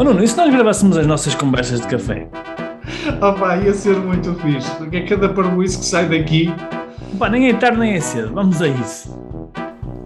[0.00, 2.26] Oh Nuno, e se nós gravássemos as nossas conversas de café?
[3.20, 6.46] Opa, ia ser muito fixe, porque é cada parboice que sai daqui.
[7.18, 9.14] Pá, nem é tarde nem é cedo, vamos a isso.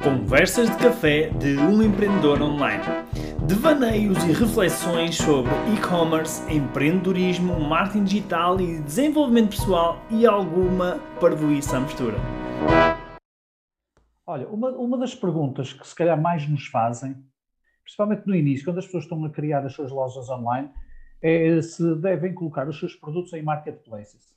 [0.02, 2.82] Conversas de café de um empreendedor online.
[3.46, 11.80] Devaneios e reflexões sobre e-commerce, empreendedorismo, marketing digital e desenvolvimento pessoal e alguma parvoíça à
[11.80, 12.16] mistura.
[14.26, 17.14] Olha, uma, uma das perguntas que se calhar mais nos fazem,
[17.84, 20.70] principalmente no início, quando as pessoas estão a criar as suas lojas online,
[21.22, 24.34] é se devem colocar os seus produtos em marketplaces.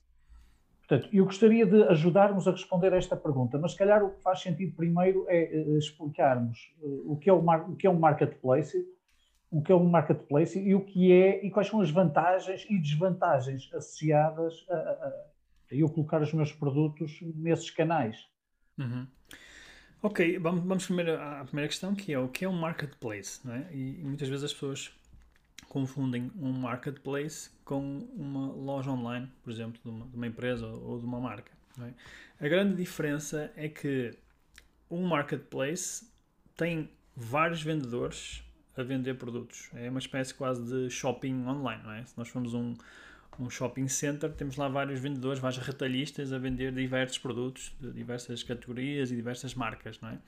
[0.88, 4.22] Portanto, eu gostaria de ajudarmos a responder a esta pergunta, mas se calhar o que
[4.22, 8.88] faz sentido primeiro é eh, explicarmos eh, o que é, o que é um marketplace,
[9.52, 12.80] o que é um marketplace e o que é e quais são as vantagens e
[12.80, 15.14] desvantagens associadas a, a,
[15.72, 18.26] a eu colocar os meus produtos nesses canais.
[18.78, 19.08] Uhum.
[20.02, 23.68] Ok, vamos, primeiro à primeira questão, que é o que é um marketplace, não é?
[23.72, 24.92] E, e muitas vezes as pessoas
[25.68, 31.00] confundem um marketplace com uma loja online, por exemplo, de uma, de uma empresa ou
[31.00, 31.52] de uma marca.
[31.82, 32.46] É?
[32.46, 34.16] A grande diferença é que
[34.90, 36.08] um marketplace
[36.56, 38.44] tem vários vendedores
[38.76, 39.70] a vender produtos.
[39.74, 42.06] É uma espécie quase de shopping online, não é?
[42.06, 42.76] Se nós formos um,
[43.40, 48.44] um shopping center, temos lá vários vendedores, vários retalhistas a vender diversos produtos de diversas
[48.44, 50.20] categorias e diversas marcas, não é?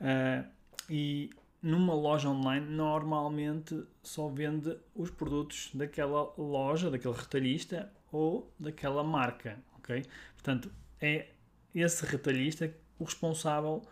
[0.00, 0.48] Uh,
[0.90, 1.30] e
[1.62, 9.58] numa loja online normalmente só vende os produtos daquela loja, daquele retalhista ou daquela marca,
[9.78, 10.04] ok?
[10.34, 11.28] Portanto, é
[11.74, 13.82] esse retalhista o responsável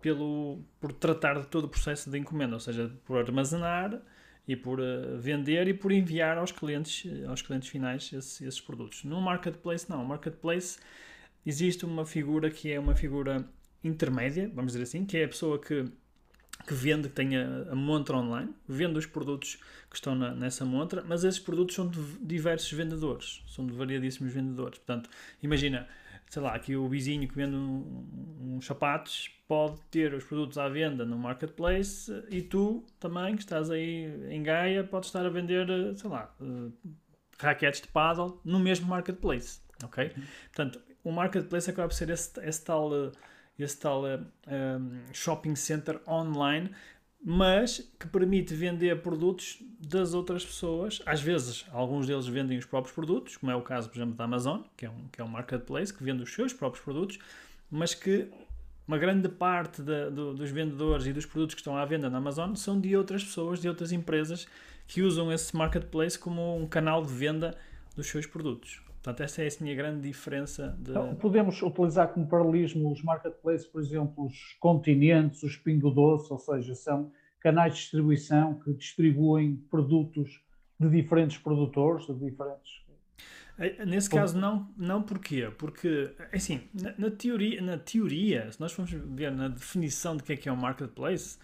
[0.00, 4.00] pelo, por tratar de todo o processo de encomenda, ou seja, por armazenar
[4.46, 9.04] e por uh, vender e por enviar aos clientes, aos clientes finais esses, esses produtos.
[9.04, 10.78] No marketplace não, no marketplace
[11.44, 13.44] existe uma figura que é uma figura
[13.82, 15.90] intermédia, vamos dizer assim, que é a pessoa que
[16.66, 19.56] que vende, que tem a, a, montra online, vende os produtos
[19.88, 24.32] que estão na, nessa montra, mas esses produtos são de diversos vendedores, são de variadíssimos
[24.32, 24.78] vendedores.
[24.78, 25.08] Portanto,
[25.42, 25.88] imagina,
[26.30, 27.84] sei lá, aqui o vizinho que vende uns
[28.40, 33.68] um, sapatos pode ter os produtos à venda no marketplace e tu também, que estás
[33.68, 36.72] aí em Gaia, podes estar a vender, sei lá, uh,
[37.36, 40.14] raquetes de paddle no mesmo marketplace, ok?
[40.54, 42.90] Portanto, o marketplace acaba por ser esse, esse tal...
[42.90, 43.12] Uh,
[43.62, 46.70] esse tal um, shopping center online,
[47.22, 51.02] mas que permite vender produtos das outras pessoas.
[51.04, 54.24] Às vezes, alguns deles vendem os próprios produtos, como é o caso, por exemplo, da
[54.24, 57.18] Amazon, que é um, que é um marketplace que vende os seus próprios produtos,
[57.70, 58.28] mas que
[58.88, 62.54] uma grande parte do, dos vendedores e dos produtos que estão à venda na Amazon
[62.54, 64.48] são de outras pessoas, de outras empresas
[64.88, 67.56] que usam esse marketplace como um canal de venda
[67.94, 68.80] dos seus produtos.
[69.02, 70.76] Portanto, essa é assim, a grande diferença.
[70.78, 70.92] De...
[71.16, 76.74] Podemos utilizar como paralelismo os marketplaces, por exemplo, os continentes, os pingo doce, ou seja,
[76.74, 80.42] são canais de distribuição que distribuem produtos
[80.78, 82.80] de diferentes produtores, de diferentes.
[83.58, 85.50] É, nesse caso, não, não porquê?
[85.58, 90.32] Porque, assim, na, na, teoria, na teoria, se nós formos ver na definição de que
[90.32, 91.38] é que é um marketplace,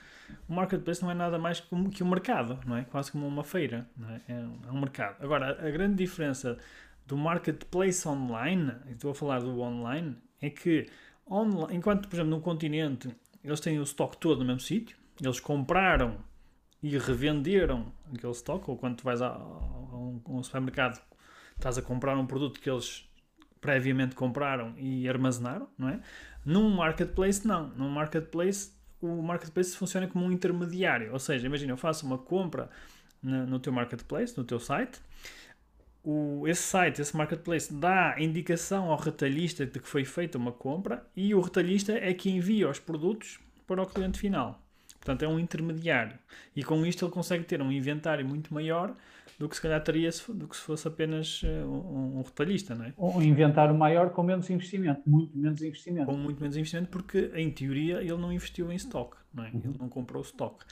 [0.48, 2.84] o marketplace não é nada mais que um, que um mercado, não é?
[2.84, 4.20] Quase como uma feira, não é?
[4.28, 5.22] É um, é um mercado.
[5.22, 6.58] Agora, a grande diferença
[7.06, 10.86] do marketplace online, estou a falar do online, é que
[11.30, 15.38] online, enquanto, por exemplo, no continente eles têm o estoque todo no mesmo sítio, eles
[15.38, 16.18] compraram
[16.82, 21.00] e revenderam aquele estoque, ou quando tu vais a, a, um, a um supermercado,
[21.54, 23.08] estás a comprar um produto que eles
[23.60, 26.00] previamente compraram e armazenaram, não é?
[26.44, 27.68] Num marketplace, não.
[27.70, 31.12] Num marketplace, o marketplace funciona como um intermediário.
[31.12, 32.70] Ou seja, imagina, eu faço uma compra
[33.22, 35.00] no, no teu marketplace, no teu site,
[36.06, 41.04] o, esse site, esse marketplace, dá indicação ao retalhista de que foi feita uma compra
[41.16, 44.62] e o retalhista é que envia os produtos para o cliente final.
[45.00, 46.16] Portanto, é um intermediário.
[46.54, 48.94] E com isto ele consegue ter um inventário muito maior
[49.36, 52.84] do que se calhar teria do que se fosse apenas uh, um, um, retalhista, não
[52.84, 52.94] é?
[52.96, 56.06] Um inventário maior com menos investimento, muito menos investimento.
[56.06, 59.50] Com muito menos investimento, porque em teoria ele não investiu em stock, não é?
[59.50, 59.60] Uhum.
[59.64, 60.64] Ele não comprou stock.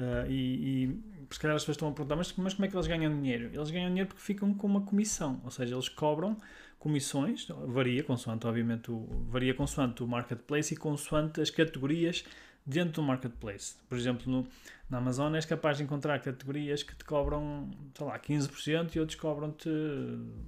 [0.00, 1.00] Uh, e, e
[1.30, 3.50] se calhar as pessoas estão a perguntar, mas, mas como é que eles ganham dinheiro?
[3.52, 6.38] Eles ganham dinheiro porque ficam com uma comissão, ou seja, eles cobram
[6.78, 12.24] comissões, varia consoante, obviamente, o, varia consoante o marketplace e consoante as categorias
[12.64, 13.76] dentro do marketplace.
[13.90, 14.48] Por exemplo, no,
[14.88, 19.18] na Amazon és capaz de encontrar categorias que te cobram, sei lá, 15% e outros
[19.18, 19.68] cobram-te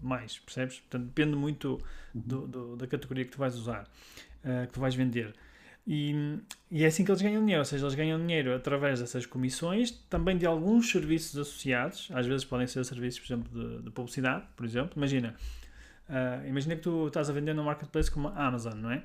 [0.00, 0.81] mais, percebes?
[0.81, 1.79] Portanto, depende muito
[2.15, 3.82] do, do, da categoria que tu vais usar,
[4.44, 5.35] uh, que tu vais vender.
[5.87, 6.38] E,
[6.70, 9.90] e, é assim que eles ganham dinheiro, ou seja, eles ganham dinheiro através dessas comissões,
[9.90, 14.44] também de alguns serviços associados, às vezes podem ser serviços, por exemplo, de, de publicidade,
[14.56, 14.93] por exemplo.
[14.96, 15.34] Imagina,
[16.08, 19.02] uh, imagina que tu estás a vender no marketplace como a Amazon, não é?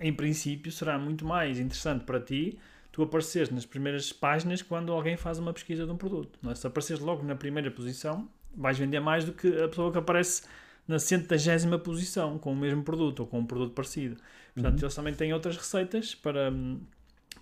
[0.00, 2.58] Em princípio, será muito mais interessante para ti
[2.92, 6.38] tu apareceres nas primeiras páginas quando alguém faz uma pesquisa de um produto.
[6.42, 6.54] Não é?
[6.54, 10.42] Se apareceres logo na primeira posição, vais vender mais do que a pessoa que aparece
[10.86, 14.16] na centagésima posição com o mesmo produto ou com um produto parecido.
[14.54, 14.84] Portanto, uhum.
[14.84, 16.52] eles também têm outras receitas para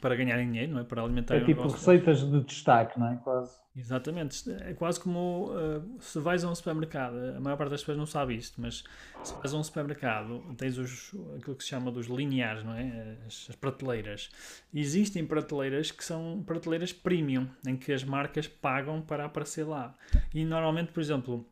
[0.01, 0.85] para ganharem dinheiro, não é?
[0.85, 3.17] Para alimentar É tipo receitas de destaque, não é?
[3.17, 3.61] Quase.
[3.77, 4.51] Exatamente.
[4.51, 8.07] É quase como uh, se vais a um supermercado, a maior parte das pessoas não
[8.07, 8.83] sabe isto, mas
[9.23, 13.17] se vais a um supermercado, tens os, aquilo que se chama dos lineares, não é?
[13.27, 14.31] As, as prateleiras.
[14.75, 19.95] Existem prateleiras que são prateleiras premium, em que as marcas pagam para aparecer lá.
[20.35, 21.47] E normalmente, por exemplo,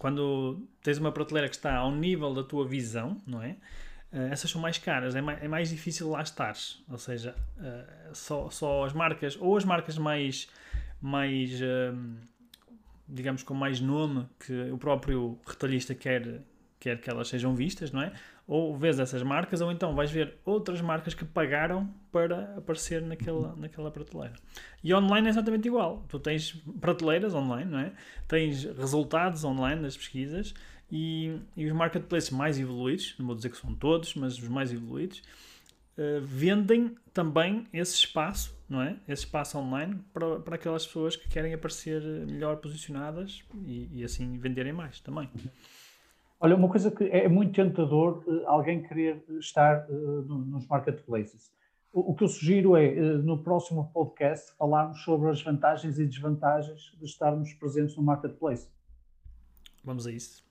[0.00, 3.50] quando tens uma prateleira que está ao nível da tua visão, não é?
[4.10, 6.54] Uh, essas são mais caras, é mais, é mais difícil lá estar.
[6.88, 10.48] Ou seja, uh, só, só as marcas, ou as marcas mais,
[11.02, 12.16] mais uh,
[13.06, 16.40] digamos, com mais nome que o próprio retalhista quer,
[16.80, 18.10] quer que elas sejam vistas, não é?
[18.50, 23.54] Ou vês essas marcas, ou então vais ver outras marcas que pagaram para aparecer naquela,
[23.54, 24.34] naquela prateleira.
[24.82, 26.04] E online é exatamente igual.
[26.08, 26.50] Tu tens
[26.80, 27.92] prateleiras online, não é?
[28.26, 30.52] Tens resultados online das pesquisas
[30.90, 34.72] e, e os marketplaces mais evoluídos, não vou dizer que são todos, mas os mais
[34.72, 35.22] evoluídos,
[35.96, 38.96] uh, vendem também esse espaço, não é?
[39.06, 44.38] Esse espaço online para, para aquelas pessoas que querem aparecer melhor posicionadas e, e assim
[44.38, 45.30] venderem mais também.
[46.42, 51.52] Olha, uma coisa que é muito tentador uh, alguém querer estar uh, nos marketplaces.
[51.92, 52.88] O, que eu sugiro é,
[53.18, 58.68] no próximo podcast, falarmos sobre as vantagens e desvantagens de estarmos presentes no marketplace.
[59.84, 60.49] Vamos a isso.